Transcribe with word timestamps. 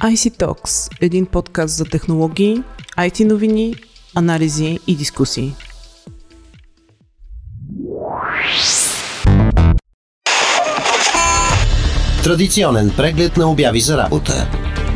IC 0.00 0.38
Talks– 0.38 0.92
един 1.00 1.26
подкаст 1.26 1.76
за 1.76 1.84
технологии, 1.84 2.62
IT 2.98 3.24
новини, 3.24 3.74
анализи 4.14 4.78
и 4.86 4.96
дискусии. 4.96 5.54
Традиционен 12.24 12.92
преглед 12.96 13.36
на 13.36 13.50
обяви 13.50 13.80
за 13.80 13.98
работа. 13.98 14.50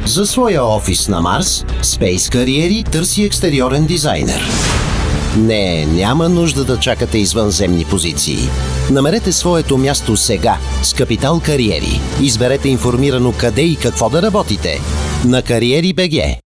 За 0.07 0.27
своя 0.27 0.64
офис 0.64 1.09
на 1.09 1.21
Марс, 1.21 1.64
Space 1.82 2.32
Кариери 2.32 2.84
търси 2.93 3.25
екстериорен 3.25 3.86
дизайнер. 3.86 4.43
Не, 5.36 5.86
няма 5.86 6.29
нужда 6.29 6.64
да 6.64 6.80
чакате 6.80 7.18
извънземни 7.18 7.84
позиции. 7.84 8.39
Намерете 8.93 9.32
своето 9.32 9.79
място 9.79 10.16
сега 10.16 10.56
с 10.82 10.94
Капитал 10.94 11.40
Кариери. 11.44 12.00
Изберете 12.22 12.68
информирано 12.68 13.32
къде 13.40 13.62
и 13.62 13.76
какво 13.82 14.10
да 14.10 14.22
работите. 14.22 14.79
На 15.29 15.43
Кариери 15.43 15.93
БГ. 15.94 16.40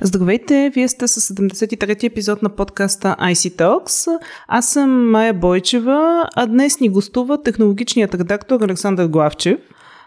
Здравейте, 0.00 0.70
вие 0.74 0.88
сте 0.88 1.08
с 1.08 1.34
73-ти 1.34 2.06
епизод 2.06 2.42
на 2.42 2.48
подкаста 2.48 3.16
IC 3.20 3.56
Talks. 3.56 4.18
Аз 4.48 4.68
съм 4.68 5.10
Майя 5.10 5.34
Бойчева, 5.34 6.28
а 6.36 6.46
днес 6.46 6.80
ни 6.80 6.88
гостува 6.88 7.42
технологичният 7.42 8.14
редактор 8.14 8.60
Александър 8.60 9.06
Главчев. 9.06 9.58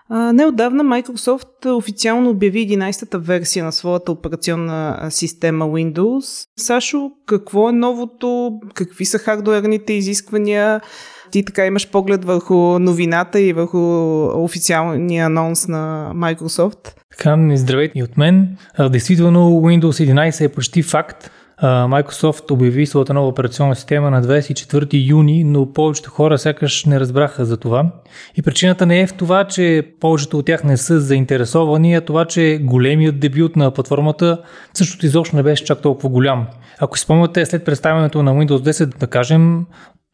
Неодавна 0.09 0.83
Microsoft 0.83 1.65
официално 1.65 2.29
обяви 2.29 2.69
11-та 2.69 3.17
версия 3.17 3.65
на 3.65 3.71
своята 3.71 4.11
операционна 4.11 5.07
система 5.09 5.65
Windows. 5.65 6.47
Сашо, 6.59 7.11
какво 7.25 7.69
е 7.69 7.71
новото? 7.71 8.59
Какви 8.73 9.05
са 9.05 9.17
хардуерните 9.17 9.93
изисквания? 9.93 10.81
Ти 11.31 11.45
така 11.45 11.65
имаш 11.65 11.91
поглед 11.91 12.25
върху 12.25 12.79
новината 12.79 13.39
и 13.39 13.53
върху 13.53 13.79
официалния 14.43 15.25
анонс 15.25 15.67
на 15.67 16.11
Microsoft. 16.15 16.95
Така, 17.17 17.37
здравейте 17.55 17.99
и 17.99 18.03
от 18.03 18.17
мен. 18.17 18.57
Действително 18.89 19.39
Windows 19.39 20.13
11 20.13 20.45
е 20.45 20.49
почти 20.49 20.83
факт. 20.83 21.31
Microsoft 21.63 22.51
обяви 22.51 22.85
своята 22.85 23.13
нова 23.13 23.27
операционна 23.27 23.75
система 23.75 24.11
на 24.11 24.23
24 24.23 25.09
юни, 25.09 25.43
но 25.43 25.73
повечето 25.73 26.09
хора 26.09 26.37
сякаш 26.37 26.85
не 26.85 26.99
разбраха 26.99 27.45
за 27.45 27.57
това. 27.57 27.91
И 28.35 28.41
причината 28.41 28.85
не 28.85 29.01
е 29.01 29.07
в 29.07 29.13
това, 29.13 29.43
че 29.43 29.87
повечето 29.99 30.37
от 30.37 30.45
тях 30.45 30.63
не 30.63 30.77
са 30.77 30.99
заинтересовани, 30.99 31.95
а 31.95 32.01
това, 32.01 32.25
че 32.25 32.59
големият 32.63 33.19
дебют 33.19 33.55
на 33.55 33.71
платформата 33.71 34.41
също 34.73 35.05
изобщо 35.05 35.35
не 35.35 35.43
беше 35.43 35.65
чак 35.65 35.81
толкова 35.81 36.09
голям. 36.09 36.47
Ако 36.79 36.97
си 36.97 37.03
спомняте, 37.03 37.45
след 37.45 37.65
представянето 37.65 38.23
на 38.23 38.31
Windows 38.31 38.71
10, 38.71 38.97
да 38.97 39.07
кажем, 39.07 39.65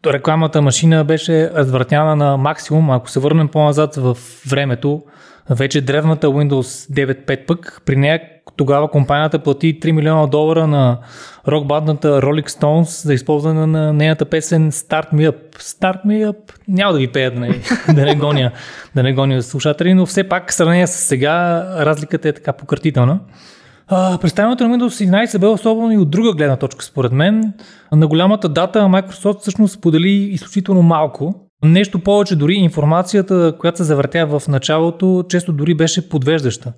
рекламата 0.05 0.61
машина 0.61 1.03
беше 1.03 1.51
развъртяна 1.51 2.15
на 2.15 2.37
максимум. 2.37 2.91
Ако 2.91 3.09
се 3.09 3.19
върнем 3.19 3.47
по-назад 3.47 3.95
в 3.95 4.17
времето, 4.49 5.01
вече 5.49 5.81
древната 5.81 6.27
Windows 6.27 6.93
9.5 6.93 7.45
пък, 7.45 7.81
при 7.85 7.95
нея 7.95 8.21
тогава 8.57 8.87
компанията 8.87 9.39
плати 9.39 9.79
3 9.79 9.91
милиона 9.91 10.27
долара 10.27 10.67
на 10.67 10.97
рок-бандната 11.47 12.21
Rolling 12.21 12.49
Stones 12.49 13.05
за 13.05 13.13
използване 13.13 13.65
на 13.65 13.93
нейната 13.93 14.25
песен 14.25 14.71
Start 14.71 15.13
Me 15.13 15.31
Up. 15.31 15.57
Start 15.57 16.05
Me 16.05 16.31
Up. 16.31 16.37
Няма 16.67 16.93
да 16.93 16.99
ви 16.99 17.07
пея 17.07 17.31
да 17.31 17.39
не, 17.39 17.61
да 17.93 18.05
не 18.05 18.15
гоня, 18.15 18.51
да 18.95 19.03
не 19.03 19.13
гоня 19.13 19.43
слушатели, 19.43 19.93
но 19.93 20.05
все 20.05 20.23
пак 20.23 20.51
в 20.51 20.53
сравнение 20.53 20.87
с 20.87 20.91
сега 20.91 21.63
разликата 21.85 22.29
е 22.29 22.33
така 22.33 22.53
пократителна. 22.53 23.19
Представянето 23.89 24.67
на 24.67 24.77
Windows 24.77 25.09
11 25.09 25.39
бе 25.39 25.47
особено 25.47 25.91
и 25.91 25.97
от 25.97 26.09
друга 26.09 26.33
гледна 26.33 26.55
точка, 26.55 26.85
според 26.85 27.11
мен. 27.11 27.53
На 27.91 28.07
голямата 28.07 28.49
дата 28.49 28.79
Microsoft 28.79 29.39
всъщност 29.39 29.73
сподели 29.73 30.09
изключително 30.09 30.81
малко. 30.81 31.35
Нещо 31.63 31.99
повече, 31.99 32.35
дори 32.35 32.53
информацията, 32.53 33.55
която 33.59 33.77
се 33.77 33.83
завъртя 33.83 34.25
в 34.27 34.47
началото, 34.47 35.25
често 35.29 35.53
дори 35.53 35.73
беше 35.73 36.09
подвеждаща. 36.09 36.73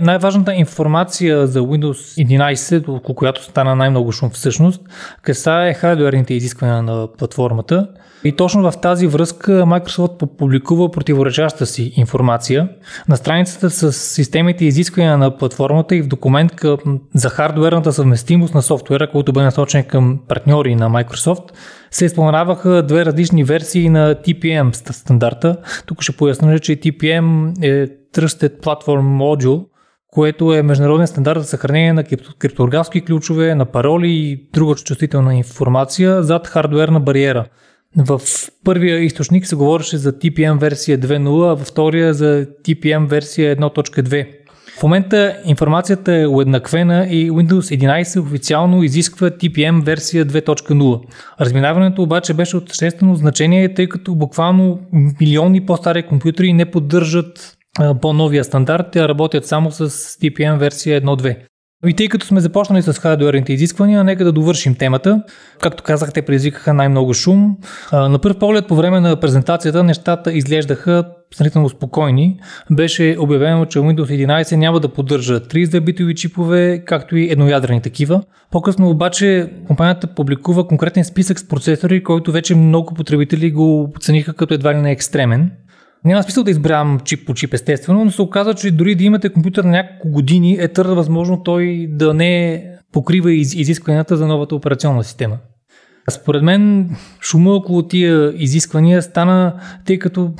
Най-важната 0.00 0.54
информация 0.54 1.46
за 1.46 1.60
Windows 1.60 2.26
11, 2.26 2.88
около 2.88 3.16
която 3.16 3.44
стана 3.44 3.76
най-много 3.76 4.12
шум 4.12 4.30
всъщност, 4.30 4.80
касае 5.22 5.74
хардуерните 5.74 6.34
изисквания 6.34 6.82
на 6.82 7.08
платформата. 7.18 7.88
И 8.24 8.32
точно 8.32 8.70
в 8.70 8.80
тази 8.80 9.06
връзка 9.06 9.52
Microsoft 9.52 10.26
публикува 10.36 10.90
противоречаща 10.90 11.66
си 11.66 11.92
информация. 11.96 12.68
На 13.08 13.16
страницата 13.16 13.70
с 13.70 13.92
системите 13.92 14.64
и 14.64 14.68
изисквания 14.68 15.18
на 15.18 15.36
платформата 15.36 15.96
и 15.96 16.02
в 16.02 16.08
документ 16.08 16.52
за 17.14 17.28
хардуерната 17.28 17.92
съвместимост 17.92 18.54
на 18.54 18.62
софтуера, 18.62 19.10
който 19.10 19.32
бе 19.32 19.42
насочен 19.42 19.84
към 19.84 20.20
партньори 20.28 20.74
на 20.74 20.90
Microsoft, 20.90 21.50
се 21.90 22.08
споменаваха 22.08 22.82
две 22.82 23.04
различни 23.04 23.44
версии 23.44 23.88
на 23.88 24.14
TPM 24.14 24.92
стандарта. 24.92 25.56
Тук 25.86 26.02
ще 26.02 26.16
поясня, 26.16 26.58
че 26.58 26.76
TPM 26.76 27.52
е 27.62 27.86
Trusted 28.14 28.60
Platform 28.60 29.18
Module, 29.18 29.64
което 30.10 30.54
е 30.54 30.62
международен 30.62 31.06
стандарт 31.06 31.40
за 31.40 31.46
съхранение 31.46 31.92
на 31.92 32.04
криптографски 32.38 33.00
ключове, 33.00 33.54
на 33.54 33.64
пароли 33.64 34.10
и 34.10 34.48
друга 34.52 34.74
чувствителна 34.74 35.34
информация 35.34 36.22
зад 36.22 36.46
хардуерна 36.46 37.00
бариера. 37.00 37.44
В 37.96 38.20
първия 38.64 38.98
източник 38.98 39.46
се 39.46 39.56
говореше 39.56 39.96
за 39.96 40.12
TPM 40.12 40.58
версия 40.58 40.98
2.0, 40.98 41.52
а 41.52 41.54
във 41.54 41.66
втория 41.66 42.14
за 42.14 42.46
TPM 42.64 43.06
версия 43.06 43.56
1.2. 43.56 44.26
В 44.78 44.82
момента 44.82 45.36
информацията 45.44 46.14
е 46.14 46.26
уеднаквена 46.26 47.06
и 47.06 47.30
Windows 47.30 47.78
11 47.78 48.20
официално 48.20 48.82
изисква 48.82 49.30
TPM 49.30 49.84
версия 49.84 50.26
2.0. 50.26 51.00
Разминаването 51.40 52.02
обаче 52.02 52.34
беше 52.34 52.56
от 52.56 52.68
съществено 52.68 53.14
значение, 53.14 53.74
тъй 53.74 53.88
като 53.88 54.14
буквално 54.14 54.80
милиони 55.20 55.66
по-стари 55.66 56.06
компютри 56.06 56.52
не 56.52 56.70
поддържат 56.70 57.55
по-новия 58.00 58.44
стандарт, 58.44 58.86
те 58.92 59.08
работят 59.08 59.46
само 59.46 59.70
с 59.70 59.90
TPM 59.90 60.58
версия 60.58 61.02
1.2. 61.02 61.36
И 61.86 61.94
тъй 61.94 62.08
като 62.08 62.26
сме 62.26 62.40
започнали 62.40 62.82
с 62.82 62.92
хардуерните 62.92 63.52
изисквания, 63.52 64.04
нека 64.04 64.24
да 64.24 64.32
довършим 64.32 64.74
темата. 64.74 65.22
Както 65.60 65.82
казах, 65.82 66.12
те 66.12 66.22
предизвикаха 66.22 66.74
най-много 66.74 67.14
шум. 67.14 67.56
На 67.92 68.18
първ 68.18 68.38
поглед 68.38 68.66
по 68.66 68.76
време 68.76 69.00
на 69.00 69.20
презентацията 69.20 69.84
нещата 69.84 70.32
изглеждаха 70.32 71.04
сравнително 71.34 71.68
спокойни. 71.68 72.40
Беше 72.70 73.16
обявено, 73.18 73.64
че 73.64 73.78
Windows 73.78 74.26
11 74.26 74.56
няма 74.56 74.80
да 74.80 74.88
поддържа 74.88 75.40
32 75.40 75.80
битови 75.80 76.14
чипове, 76.14 76.82
както 76.86 77.16
и 77.16 77.30
едноядрени 77.30 77.82
такива. 77.82 78.22
По-късно 78.50 78.90
обаче 78.90 79.52
компанията 79.66 80.06
публикува 80.06 80.66
конкретен 80.66 81.04
списък 81.04 81.38
с 81.38 81.48
процесори, 81.48 82.02
който 82.02 82.32
вече 82.32 82.54
много 82.54 82.94
потребители 82.94 83.50
го 83.50 83.92
оцениха 83.96 84.34
като 84.34 84.54
едва 84.54 84.74
ли 84.74 84.78
не 84.78 84.92
екстремен. 84.92 85.50
Няма 86.06 86.22
смисъл 86.22 86.44
да 86.44 86.50
избравям 86.50 87.00
чип 87.00 87.26
по 87.26 87.34
чип, 87.34 87.54
естествено, 87.54 88.04
но 88.04 88.10
се 88.10 88.22
оказа, 88.22 88.54
че 88.54 88.70
дори 88.70 88.94
да 88.94 89.04
имате 89.04 89.28
компютър 89.28 89.64
на 89.64 89.70
няколко 89.70 90.08
години, 90.08 90.56
е 90.60 90.72
твърде 90.72 90.94
възможно 90.94 91.42
той 91.42 91.86
да 91.90 92.14
не 92.14 92.64
покрива 92.92 93.32
изискванията 93.32 94.16
за 94.16 94.26
новата 94.26 94.54
операционна 94.54 95.04
система. 95.04 95.38
Според 96.10 96.42
мен 96.42 96.90
шума 97.22 97.50
около 97.50 97.82
тия 97.82 98.32
изисквания 98.36 99.02
стана, 99.02 99.60
тъй 99.86 99.98
като 99.98 100.32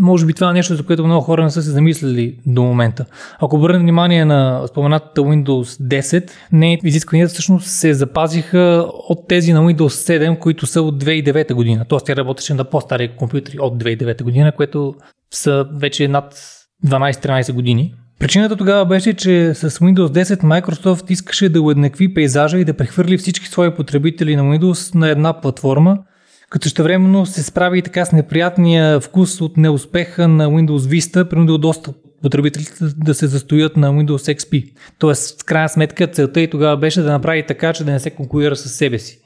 може 0.00 0.26
би 0.26 0.34
това 0.34 0.50
е 0.50 0.52
нещо, 0.52 0.74
за 0.74 0.82
което 0.82 1.04
много 1.04 1.22
хора 1.22 1.42
не 1.44 1.50
са 1.50 1.62
се 1.62 1.70
замислили 1.70 2.36
до 2.46 2.62
момента. 2.62 3.04
Ако 3.40 3.56
обърнем 3.56 3.82
внимание 3.82 4.24
на 4.24 4.66
споменатата 4.66 5.20
Windows 5.20 5.82
10, 6.00 6.30
не 6.52 6.78
изискванията 6.84 7.32
всъщност 7.32 7.66
се 7.66 7.94
запазиха 7.94 8.86
от 9.08 9.28
тези 9.28 9.52
на 9.52 9.60
Windows 9.60 10.18
7, 10.18 10.38
които 10.38 10.66
са 10.66 10.82
от 10.82 11.04
2009 11.04 11.54
година. 11.54 11.84
Тоест 11.88 12.06
тя 12.06 12.16
работеше 12.16 12.54
на 12.54 12.64
по-стари 12.64 13.10
компютри 13.16 13.58
от 13.58 13.82
2009 13.82 14.22
година, 14.22 14.52
което 14.52 14.94
са 15.30 15.66
вече 15.74 16.08
над 16.08 16.34
12-13 16.86 17.52
години. 17.52 17.94
Причината 18.18 18.56
тогава 18.56 18.86
беше, 18.86 19.14
че 19.14 19.54
с 19.54 19.70
Windows 19.70 20.24
10 20.24 20.62
Microsoft 20.62 21.10
искаше 21.10 21.48
да 21.48 21.62
уеднакви 21.62 22.14
пейзажа 22.14 22.58
и 22.58 22.64
да 22.64 22.76
прехвърли 22.76 23.18
всички 23.18 23.46
свои 23.46 23.74
потребители 23.74 24.36
на 24.36 24.42
Windows 24.42 24.94
на 24.94 25.08
една 25.08 25.40
платформа, 25.40 25.98
като 26.50 26.68
ще 26.68 26.82
времено 26.82 27.26
се 27.26 27.42
справи 27.42 27.78
и 27.78 27.82
така 27.82 28.04
с 28.04 28.12
неприятния 28.12 29.00
вкус 29.00 29.40
от 29.40 29.56
неуспеха 29.56 30.28
на 30.28 30.48
Windows 30.48 30.98
Vista, 30.98 31.28
принудил 31.28 31.58
доста 31.58 31.92
потребителите 32.22 32.72
да 32.96 33.14
се 33.14 33.26
застоят 33.26 33.76
на 33.76 33.92
Windows 33.92 34.34
XP. 34.36 34.72
Тоест, 34.98 35.42
в 35.42 35.44
крайна 35.44 35.68
сметка, 35.68 36.06
целта 36.06 36.40
и 36.40 36.50
тогава 36.50 36.76
беше 36.76 37.02
да 37.02 37.12
направи 37.12 37.46
така, 37.46 37.72
че 37.72 37.84
да 37.84 37.92
не 37.92 38.00
се 38.00 38.10
конкурира 38.10 38.56
с 38.56 38.68
себе 38.68 38.98
си. 38.98 39.18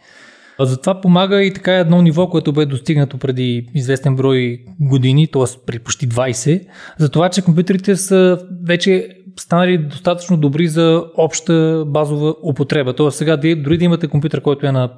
Затова 0.60 1.00
помага 1.00 1.42
и 1.42 1.52
така 1.52 1.72
едно 1.72 2.02
ниво, 2.02 2.28
което 2.28 2.52
бе 2.52 2.66
достигнато 2.66 3.18
преди 3.18 3.68
известен 3.74 4.16
брой 4.16 4.58
години, 4.80 5.26
т.е. 5.26 5.42
при 5.66 5.78
почти 5.78 6.08
20, 6.08 6.66
за 6.98 7.08
това, 7.08 7.28
че 7.28 7.42
компютрите 7.42 7.96
са 7.96 8.38
вече 8.66 9.08
станали 9.40 9.78
достатъчно 9.78 10.36
добри 10.36 10.68
за 10.68 11.04
обща 11.16 11.84
базова 11.86 12.34
употреба. 12.42 12.92
Тоест 12.92 13.18
сега 13.18 13.36
дори 13.36 13.78
да 13.78 13.84
имате 13.84 14.08
компютър, 14.08 14.40
който 14.40 14.66
е 14.66 14.72
на 14.72 14.92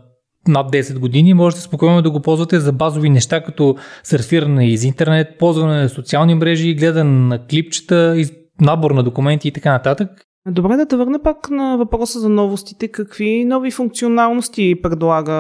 над 0.49 0.73
10 0.73 0.99
години, 0.99 1.35
можете 1.35 1.63
спокойно 1.63 2.03
да 2.03 2.11
го 2.11 2.23
ползвате 2.23 2.61
за 2.61 2.73
базови 2.73 3.11
неща, 3.11 3.43
като 3.43 3.77
сърфиране 4.05 4.69
из 4.69 4.85
интернет, 4.85 5.39
ползване 5.39 5.83
на 5.83 5.89
социални 5.89 6.35
мрежи, 6.35 6.75
гледане 6.75 7.11
на 7.11 7.47
клипчета, 7.47 8.17
набор 8.61 8.91
на 8.91 9.03
документи 9.03 9.49
и 9.49 9.53
така 9.53 9.73
нататък. 9.73 10.11
Добре 10.49 10.77
да 10.77 10.87
те 10.87 10.97
върна 10.97 11.23
пак 11.23 11.51
на 11.51 11.77
въпроса 11.77 12.21
за 12.21 12.29
новостите. 12.29 12.89
Какви 12.89 13.45
нови 13.45 13.71
функционалности 13.71 14.75
предлага 14.83 15.33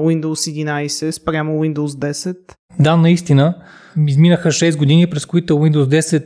Windows 0.00 0.64
11 0.64 1.10
спрямо 1.10 1.52
Windows 1.52 2.12
10? 2.12 2.36
Да, 2.80 2.96
наистина. 2.96 3.54
Изминаха 4.08 4.48
6 4.48 4.78
години, 4.78 5.10
през 5.10 5.26
които 5.26 5.54
Windows 5.54 6.00
10 6.00 6.24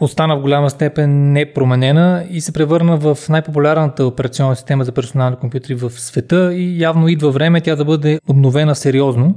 остана 0.00 0.36
в 0.36 0.40
голяма 0.40 0.70
степен 0.70 1.32
непроменена 1.32 2.26
и 2.30 2.40
се 2.40 2.52
превърна 2.52 2.96
в 2.96 3.18
най-популярната 3.28 4.06
операционна 4.06 4.56
система 4.56 4.84
за 4.84 4.92
персонални 4.92 5.36
компютри 5.36 5.74
в 5.74 5.90
света 5.90 6.54
и 6.54 6.82
явно 6.82 7.08
идва 7.08 7.30
време 7.30 7.60
тя 7.60 7.76
да 7.76 7.84
бъде 7.84 8.20
обновена 8.28 8.74
сериозно. 8.74 9.34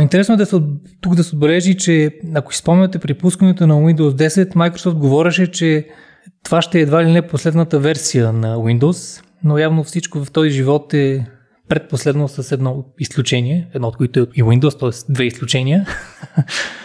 Интересно 0.00 0.34
е 0.34 0.38
да 0.38 0.46
се, 0.46 0.56
тук 1.00 1.14
да 1.14 1.24
се 1.24 1.34
отбележи, 1.34 1.76
че 1.76 2.10
ако 2.34 2.54
си 2.54 2.58
спомняте 2.58 2.98
при 2.98 3.14
пускането 3.14 3.66
на 3.66 3.74
Windows 3.74 4.28
10, 4.28 4.54
Microsoft 4.54 4.94
говореше, 4.94 5.50
че 5.50 5.86
това 6.44 6.62
ще 6.62 6.78
е 6.78 6.82
едва 6.82 7.04
ли 7.04 7.12
не 7.12 7.22
последната 7.22 7.78
версия 7.78 8.32
на 8.32 8.56
Windows, 8.56 9.22
но 9.44 9.58
явно 9.58 9.84
всичко 9.84 10.24
в 10.24 10.30
този 10.30 10.50
живот 10.50 10.94
е 10.94 11.26
предпоследно 11.68 12.28
с 12.28 12.52
едно 12.52 12.84
изключение, 12.98 13.68
едно 13.74 13.88
от 13.88 13.96
които 13.96 14.20
е 14.20 14.26
и 14.34 14.42
Windows, 14.42 14.80
т.е. 14.80 15.12
две 15.12 15.24
изключения. 15.24 15.86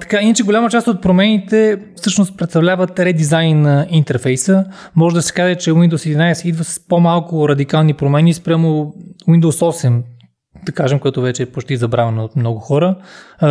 Така, 0.00 0.20
иначе 0.22 0.42
голяма 0.42 0.70
част 0.70 0.88
от 0.88 1.02
промените 1.02 1.78
всъщност 1.96 2.38
представляват 2.38 2.98
редизайн 2.98 3.60
на 3.60 3.86
интерфейса. 3.90 4.64
Може 4.94 5.14
да 5.14 5.22
се 5.22 5.32
каже, 5.32 5.54
че 5.54 5.72
Windows 5.72 6.16
11 6.16 6.46
идва 6.46 6.64
с 6.64 6.80
по-малко 6.88 7.48
радикални 7.48 7.94
промени 7.94 8.34
спрямо 8.34 8.94
Windows 9.28 9.80
8, 9.84 10.02
да 10.66 10.72
кажем, 10.72 10.98
което 10.98 11.20
вече 11.20 11.42
е 11.42 11.52
почти 11.52 11.76
забравено 11.76 12.24
от 12.24 12.36
много 12.36 12.58
хора. 12.58 12.96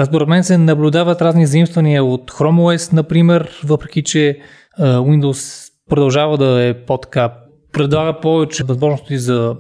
Според 0.06 0.27
мен 0.27 0.44
се 0.44 0.57
наблюдават 0.57 1.21
разни 1.21 1.47
заимствания 1.47 2.03
от 2.03 2.31
Chrome 2.31 2.59
OS, 2.59 2.94
например, 2.94 3.62
въпреки 3.63 4.03
че 4.03 4.39
Windows 4.79 5.69
продължава 5.89 6.38
да 6.38 6.63
е 6.63 6.85
по-така, 6.85 7.33
предлага 7.73 8.19
повече 8.19 8.63
възможности 8.63 9.17
за 9.17 9.56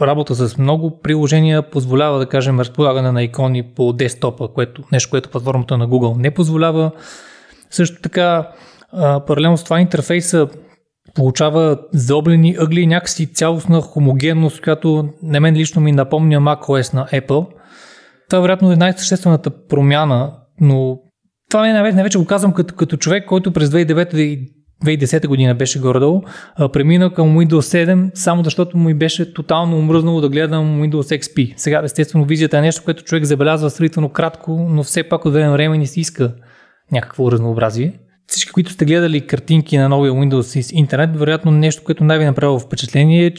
работа 0.00 0.34
с 0.34 0.58
много 0.58 1.00
приложения 1.00 1.70
позволява, 1.70 2.18
да 2.18 2.26
кажем, 2.26 2.60
разполагане 2.60 3.12
на 3.12 3.22
икони 3.22 3.62
по 3.62 3.92
десктопа, 3.92 4.48
което, 4.48 4.82
нещо, 4.92 5.10
което 5.10 5.30
платформата 5.30 5.78
на 5.78 5.88
Google 5.88 6.18
не 6.18 6.30
позволява. 6.30 6.90
Също 7.70 8.02
така, 8.02 8.50
паралелно 9.26 9.56
с 9.56 9.64
това 9.64 9.80
интерфейса 9.80 10.48
получава 11.14 11.78
заоблени 11.92 12.56
ъгли 12.60 12.86
някакси 12.86 13.32
цялостна 13.32 13.80
хомогенност, 13.80 14.62
която 14.62 15.08
на 15.22 15.40
мен 15.40 15.54
лично 15.54 15.82
ми 15.82 15.92
напомня 15.92 16.40
macOS 16.40 16.94
на 16.94 17.06
Apple. 17.06 17.46
Това 18.30 18.40
вероятно 18.40 18.72
е 18.72 18.76
най-съществената 18.76 19.66
промяна, 19.68 20.32
но 20.60 20.98
това 21.50 21.68
е 21.68 21.72
най-вече, 21.72 21.94
най-вече 21.94 22.18
го 22.18 22.26
казвам 22.26 22.52
като, 22.52 22.74
като 22.74 22.96
човек, 22.96 23.26
който 23.26 23.52
през 23.52 23.68
2009 23.68 24.48
2010 24.84 25.26
година 25.26 25.54
беше 25.54 25.80
горе-долу, 25.80 26.22
премина 26.72 27.14
към 27.14 27.38
Windows 27.38 27.86
7, 27.86 28.10
само 28.14 28.44
защото 28.44 28.76
му 28.76 28.90
и 28.90 28.94
беше 28.94 29.34
тотално 29.34 29.78
умръзнало 29.78 30.20
да 30.20 30.28
гледам 30.28 30.82
Windows 30.82 31.18
XP. 31.20 31.54
Сега, 31.56 31.80
естествено, 31.84 32.24
визията 32.24 32.58
е 32.58 32.60
нещо, 32.60 32.82
което 32.84 33.04
човек 33.04 33.24
забелязва 33.24 33.70
сравнително 33.70 34.08
кратко, 34.08 34.66
но 34.70 34.82
все 34.82 35.02
пак 35.02 35.24
от 35.24 35.32
време 35.32 35.52
време 35.52 35.78
ни 35.78 35.86
си 35.86 36.00
иска 36.00 36.34
някакво 36.92 37.32
разнообразие. 37.32 37.92
Всички, 38.26 38.52
които 38.52 38.72
сте 38.72 38.84
гледали 38.84 39.26
картинки 39.26 39.78
на 39.78 39.88
новия 39.88 40.12
Windows 40.12 40.58
из 40.58 40.72
интернет, 40.72 41.16
вероятно 41.16 41.50
нещо, 41.50 41.84
което 41.84 42.04
най-ви 42.04 42.24
е 42.24 42.26
направило 42.26 42.58
впечатление 42.58 43.34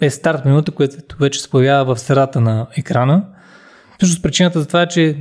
е 0.00 0.10
старт 0.10 0.44
минута, 0.44 0.72
което 0.72 1.16
вече 1.20 1.42
се 1.42 1.50
появява 1.50 1.94
в 1.94 2.00
средата 2.00 2.40
на 2.40 2.66
екрана. 2.76 3.24
Всъщност 3.98 4.22
причината 4.22 4.60
за 4.60 4.66
това 4.66 4.82
е, 4.82 4.88
че 4.88 5.16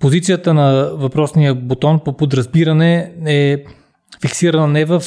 позицията 0.00 0.54
на 0.54 0.90
въпросния 0.94 1.54
бутон 1.54 2.00
по 2.04 2.16
подразбиране 2.16 3.12
е 3.26 3.64
фиксирана 4.22 4.66
не 4.66 4.84
в 4.84 5.02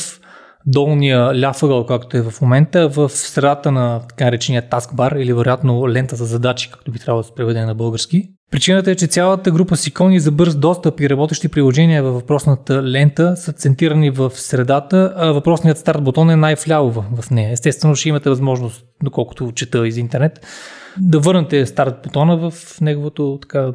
долния 0.65 1.41
ляв 1.41 1.63
ъгъл, 1.63 1.85
както 1.85 2.17
е 2.17 2.21
в 2.21 2.41
момента, 2.41 2.89
в 2.89 3.09
средата 3.09 3.71
на 3.71 4.01
така 4.09 4.25
наречения 4.25 4.69
таскбар 4.69 5.11
или 5.11 5.33
вероятно 5.33 5.89
лента 5.89 6.15
за 6.15 6.25
задачи, 6.25 6.69
както 6.71 6.91
би 6.91 6.99
трябвало 6.99 7.21
да 7.21 7.27
се 7.27 7.35
преведе 7.35 7.65
на 7.65 7.75
български. 7.75 8.29
Причината 8.51 8.91
е, 8.91 8.95
че 8.95 9.07
цялата 9.07 9.51
група 9.51 9.77
с 9.77 9.87
икони 9.87 10.19
за 10.19 10.31
бърз 10.31 10.55
достъп 10.55 10.99
и 10.99 11.09
работещи 11.09 11.47
приложения 11.47 12.03
във 12.03 12.13
въпросната 12.13 12.83
лента 12.83 13.37
са 13.37 13.53
центирани 13.53 14.09
в 14.09 14.31
средата, 14.35 15.13
а 15.15 15.31
въпросният 15.31 15.77
старт 15.77 16.03
бутон 16.03 16.29
е 16.29 16.35
най-вляво 16.35 17.05
в 17.21 17.31
нея. 17.31 17.51
Естествено 17.51 17.95
ще 17.95 18.09
имате 18.09 18.29
възможност, 18.29 18.83
доколкото 19.03 19.51
чета 19.51 19.87
из 19.87 19.97
интернет, 19.97 20.47
да 20.97 21.19
върнете 21.19 21.65
старт 21.65 21.95
бутона 22.03 22.37
в 22.37 22.53
неговото 22.81 23.39
така 23.41 23.71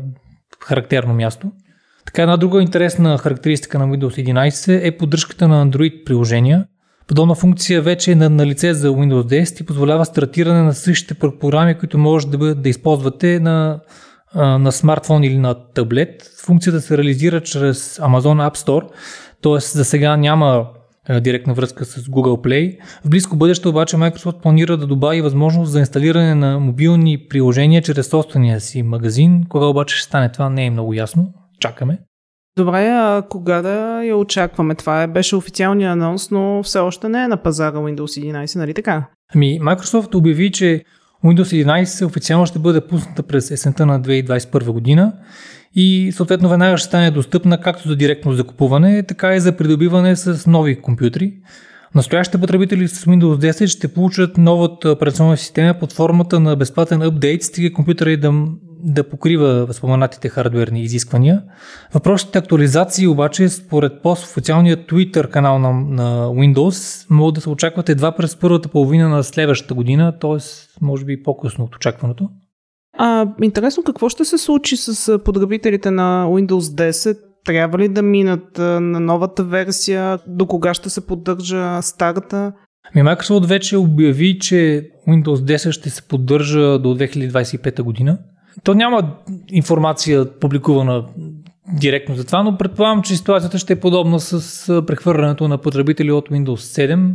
характерно 0.61 1.15
място. 1.15 1.51
Така 2.07 2.23
една 2.23 2.37
друга 2.37 2.63
интересна 2.63 3.19
характеристика 3.19 3.79
на 3.79 3.87
Windows 3.87 4.33
11 4.33 4.81
е 4.83 4.97
поддръжката 4.97 5.49
на 5.49 5.67
Android 5.67 6.05
приложения. 6.05 6.67
Подобна 7.07 7.35
функция 7.35 7.83
вече 7.83 8.13
е 8.13 8.15
на, 8.15 8.31
на 8.31 8.47
лице 8.47 8.75
за 8.75 8.89
Windows 8.89 9.45
10 9.45 9.61
и 9.61 9.67
позволява 9.67 10.05
стартиране 10.05 10.63
на 10.63 10.75
същите 10.75 11.15
програми, 11.15 11.79
които 11.79 11.99
може 11.99 12.27
да, 12.27 12.55
да 12.55 12.69
използвате 12.69 13.41
на, 13.41 13.81
на 14.35 14.73
смартфон 14.73 15.25
или 15.25 15.39
на 15.39 15.55
таблет. 15.55 16.23
Функцията 16.45 16.81
се 16.81 16.99
реализира 16.99 17.41
чрез 17.41 17.99
Amazon 17.99 18.51
App 18.51 18.57
Store, 18.57 18.89
т.е. 19.43 19.77
за 19.79 19.85
сега 19.85 20.17
няма 20.17 20.67
директна 21.21 21.55
връзка 21.55 21.85
с 21.85 22.03
Google 22.03 22.47
Play. 22.47 22.79
В 23.05 23.09
близко 23.09 23.37
бъдеще 23.37 23.69
обаче 23.69 23.97
Microsoft 23.97 24.41
планира 24.41 24.77
да 24.77 24.87
добави 24.87 25.23
възможност 25.23 25.73
за 25.73 25.81
инсталиране 25.81 26.35
на 26.35 26.61
мобилни 26.61 27.19
приложения 27.29 27.83
чрез 27.83 28.09
собствения 28.09 28.61
си 28.61 28.83
магазин. 28.83 29.45
Кога 29.49 29.67
обаче 29.67 29.97
ще 29.97 30.05
стане 30.05 30.33
това 30.33 30.51
не 30.51 30.67
е 30.67 30.71
много 30.71 30.95
ясно 30.95 31.33
чакаме. 31.61 31.99
Добре, 32.57 32.87
а 32.87 33.23
кога 33.31 33.63
да 33.63 34.05
я 34.05 34.17
очакваме? 34.17 34.75
Това 34.75 35.03
е, 35.03 35.07
беше 35.07 35.37
официалния 35.37 35.93
анонс, 35.93 36.31
но 36.31 36.63
все 36.63 36.79
още 36.79 37.09
не 37.09 37.25
е 37.25 37.29
на 37.29 37.37
пазара 37.37 37.77
Windows 37.77 38.33
11, 38.33 38.57
нали 38.57 38.75
така? 38.75 39.09
Ами, 39.35 39.61
Microsoft 39.61 40.15
обяви, 40.15 40.53
че 40.53 40.83
Windows 41.25 41.65
11 41.65 42.07
официално 42.07 42.47
ще 42.47 42.59
бъде 42.59 42.81
пусната 42.81 43.23
през 43.23 43.51
есента 43.51 43.87
на 43.87 44.01
2021 44.01 44.71
година 44.71 45.13
и 45.75 46.13
съответно 46.13 46.49
веднага 46.49 46.77
ще 46.77 46.87
стане 46.87 47.11
достъпна 47.11 47.61
както 47.61 47.89
за 47.89 47.97
директно 47.97 48.33
закупуване, 48.33 49.03
така 49.03 49.35
и 49.35 49.41
за 49.41 49.57
придобиване 49.57 50.17
с 50.17 50.47
нови 50.47 50.81
компютри. 50.83 51.35
Настоящите 51.95 52.41
потребители 52.41 52.89
с 52.89 53.05
Windows 53.05 53.53
10 53.53 53.67
ще 53.67 53.89
получат 53.89 54.39
новата 54.39 54.91
операционна 54.91 55.37
система 55.37 55.75
под 55.81 55.93
формата 55.93 56.41
на 56.41 56.57
безплатен 56.57 57.03
апдейт, 57.03 57.43
стига 57.43 57.73
компютъра 57.73 58.11
и 58.11 58.17
да 58.17 58.33
да 58.85 59.09
покрива 59.09 59.69
споменатите 59.73 60.29
хардверни 60.29 60.83
изисквания. 60.83 61.43
Въпросите 61.95 62.39
актуализации 62.39 63.07
обаче, 63.07 63.49
според 63.49 64.03
пост 64.03 64.25
в 64.25 64.31
официалния 64.31 64.77
Twitter 64.77 65.31
канал 65.31 65.59
на, 65.59 65.73
на 65.73 66.27
Windows, 66.27 67.07
могат 67.11 67.35
да 67.35 67.41
се 67.41 67.51
очакват 67.51 67.89
едва 67.89 68.13
през 68.13 68.37
първата 68.37 68.69
половина 68.69 69.09
на 69.09 69.25
следващата 69.25 69.75
година, 69.75 70.19
т.е. 70.21 70.39
може 70.81 71.05
би 71.05 71.23
по-късно 71.23 71.65
от 71.65 71.75
очакваното. 71.75 72.29
А, 72.99 73.27
интересно 73.43 73.83
какво 73.83 74.09
ще 74.09 74.25
се 74.25 74.39
случи 74.39 74.77
с 74.77 75.19
потребителите 75.19 75.91
на 75.91 76.27
Windows 76.29 76.91
10? 76.91 77.19
Трябва 77.45 77.79
ли 77.79 77.89
да 77.89 78.03
минат 78.03 78.59
на 78.59 79.01
новата 79.01 79.45
версия? 79.45 80.19
До 80.27 80.47
кога 80.47 80.75
ще 80.75 80.91
се 80.91 81.07
поддържа 81.07 81.83
старата? 81.83 82.53
Ми 82.95 83.03
Microsoft 83.03 83.47
вече 83.47 83.77
обяви, 83.77 84.39
че 84.39 84.91
Windows 85.09 85.57
10 85.57 85.71
ще 85.71 85.91
се 85.91 86.03
поддържа 86.03 86.79
до 86.79 86.95
2025 86.95 87.83
година. 87.83 88.19
То 88.65 88.75
няма 88.75 89.17
информация 89.49 90.39
публикувана 90.39 91.05
директно 91.73 92.15
за 92.15 92.27
това, 92.27 92.43
но 92.43 92.59
предполагам, 92.59 93.03
че 93.03 93.17
ситуацията 93.17 93.59
ще 93.59 93.73
е 93.73 93.81
подобна 93.81 94.21
с 94.21 94.83
прехвърлянето 94.87 95.49
на 95.49 95.59
потребители 95.59 96.13
от 96.13 96.29
Windows 96.29 96.89
7 96.89 97.15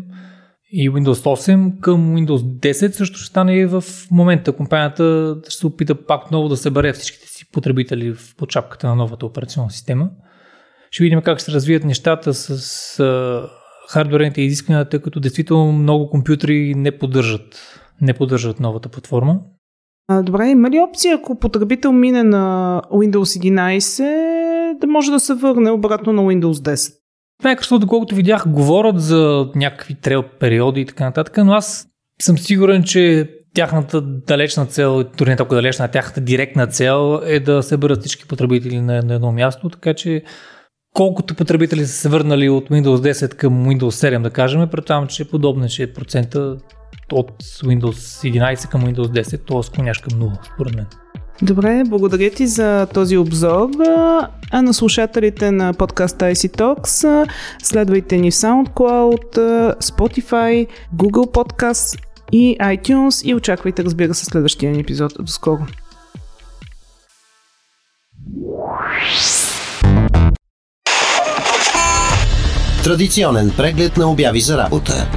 и 0.72 0.90
Windows 0.90 1.14
8 1.14 1.80
към 1.80 2.16
Windows 2.16 2.38
10 2.38 2.92
също 2.92 3.20
ще 3.20 3.28
стане 3.28 3.56
и 3.56 3.66
в 3.66 3.84
момента. 4.12 4.52
Компанията 4.52 5.36
ще 5.48 5.60
се 5.60 5.68
опита 5.68 6.06
пак 6.06 6.32
много 6.32 6.48
да 6.48 6.58
събере 6.58 6.94
всичките 6.94 7.28
си 7.28 7.52
потребители 7.52 8.14
в 8.14 8.36
подчапката 8.38 8.88
на 8.88 8.96
новата 8.96 9.26
операционна 9.26 9.72
система. 9.72 10.10
Ще 10.92 11.04
видим 11.04 11.22
как 11.22 11.42
се 11.42 11.52
развият 11.52 11.84
нещата 11.84 12.34
с 12.34 13.04
хардверните 13.90 14.42
изисквания, 14.42 14.90
тъй 14.90 15.02
като 15.02 15.20
действително 15.20 15.72
много 15.72 16.10
компютри 16.10 16.74
не 16.76 16.98
поддържат, 16.98 17.80
не 18.02 18.14
поддържат 18.14 18.60
новата 18.60 18.90
платформа. 18.90 19.40
Добре, 20.24 20.50
има 20.50 20.70
ли 20.70 20.80
опция, 20.80 21.16
ако 21.16 21.40
потребител 21.40 21.92
мине 21.92 22.24
на 22.24 22.82
Windows 22.92 23.52
11, 23.52 24.80
да 24.80 24.88
може 24.88 25.12
да 25.12 25.20
се 25.20 25.34
върне 25.34 25.72
обратно 25.72 26.14
на 26.14 26.22
Windows 26.22 26.74
10? 26.74 26.94
Microsoft, 27.44 27.80
доколкото 27.80 28.16
видях, 28.16 28.48
говорят 28.48 29.02
за 29.02 29.50
някакви 29.56 29.96
трел 29.96 30.24
периоди 30.40 30.82
и 30.82 30.86
така 30.86 31.04
нататък, 31.04 31.38
но 31.38 31.54
аз 31.54 31.88
съм 32.22 32.38
сигурен, 32.38 32.84
че 32.84 33.30
тяхната 33.54 34.02
далечна 34.02 34.66
цел, 34.66 35.04
дори 35.18 35.30
не 35.30 35.36
толкова 35.36 35.56
далечна, 35.56 35.88
тяхната 35.88 36.22
директна 36.22 36.68
цел 36.68 37.22
е 37.26 37.40
да 37.40 37.64
се 37.64 37.78
бъдат 37.78 38.00
всички 38.00 38.28
потребители 38.28 38.82
на, 38.82 39.02
на 39.02 39.14
едно 39.14 39.32
място, 39.32 39.70
така 39.70 39.94
че 39.94 40.24
колкото 40.94 41.36
потребители 41.36 41.86
са 41.86 41.94
се 41.94 42.10
върнали 42.10 42.50
от 42.50 42.70
Windows 42.70 43.12
10 43.12 43.36
към 43.36 43.66
Windows 43.66 44.16
7, 44.18 44.22
да 44.22 44.30
кажем, 44.30 44.70
предполагам, 44.72 45.08
че 45.08 45.24
е 45.24 45.26
подобно, 45.26 45.68
че 45.68 45.84
е 45.84 45.94
процента 45.94 46.58
от 47.12 47.44
Windows 47.44 48.32
11 48.32 48.70
към 48.70 48.82
Windows 48.82 49.24
10, 49.24 49.48
т.е. 49.48 49.64
склоняш 49.64 49.98
към 49.98 50.20
0, 50.20 50.54
според 50.54 50.76
мен. 50.76 50.86
Добре, 51.42 51.84
благодаря 51.86 52.30
ти 52.30 52.48
за 52.48 52.88
този 52.94 53.18
обзор. 53.18 53.70
А 54.52 54.62
на 54.62 54.74
слушателите 54.74 55.52
на 55.52 55.74
подкаста 55.74 56.26
IC 56.26 56.58
Talks 56.58 57.28
следвайте 57.64 58.18
ни 58.18 58.32
в 58.32 58.34
SoundCloud, 58.34 59.36
Spotify, 59.80 60.68
Google 60.96 61.32
Podcast 61.34 62.00
и 62.32 62.58
iTunes 62.58 63.26
и 63.26 63.36
очаквайте, 63.36 63.84
разбира 63.84 64.14
се, 64.14 64.26
следващия 64.26 64.72
ни 64.72 64.80
епизод. 64.80 65.14
До 65.20 65.32
скоро! 65.32 65.66
Традиционен 72.84 73.52
преглед 73.58 73.98
на 73.98 74.12
обяви 74.12 74.42
за 74.42 74.58
работа. 74.58 75.08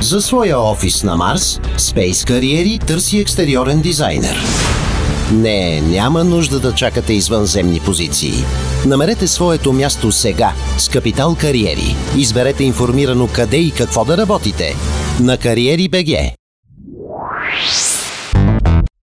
За 0.00 0.22
своя 0.22 0.58
офис 0.60 1.04
на 1.04 1.16
Марс, 1.16 1.60
Space 1.76 2.26
Кариери 2.26 2.78
търси 2.86 3.18
екстериорен 3.18 3.80
дизайнер. 3.80 4.36
Не, 5.32 5.80
няма 5.80 6.24
нужда 6.24 6.60
да 6.60 6.74
чакате 6.74 7.12
извънземни 7.12 7.80
позиции. 7.80 8.32
Намерете 8.86 9.26
своето 9.26 9.72
място 9.72 10.12
сега 10.12 10.52
с 10.78 10.88
Капитал 10.88 11.36
Кариери. 11.40 11.96
Изберете 12.16 12.64
информирано 12.64 13.28
къде 13.34 13.56
и 13.56 13.70
какво 13.70 14.04
да 14.04 14.16
работите 14.16 14.74
на 15.20 15.38
Кариери 15.38 15.88
БГ. 15.88 16.39